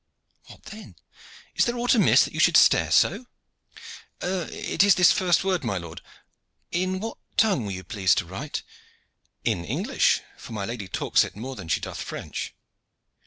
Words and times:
What 0.47 0.63
then? 0.63 0.95
Is 1.55 1.65
there 1.65 1.77
aught 1.77 1.93
amiss, 1.93 2.23
that 2.25 2.33
you 2.33 2.39
should 2.39 2.57
stare 2.57 2.89
so?" 2.89 3.27
"It 4.19 4.83
is 4.83 4.95
this 4.95 5.11
first 5.11 5.43
word, 5.43 5.63
my 5.63 5.77
lord. 5.77 6.01
In 6.71 6.99
what 6.99 7.17
tongue 7.37 7.65
were 7.67 7.71
you 7.71 7.83
pleased 7.83 8.17
to 8.17 8.25
write?" 8.25 8.63
"In 9.43 9.63
English; 9.63 10.21
for 10.37 10.53
my 10.53 10.65
lady 10.65 10.87
talks 10.87 11.23
it 11.23 11.35
more 11.35 11.55
than 11.55 11.67
she 11.67 11.81
doth 11.81 12.01
French. 12.01 12.55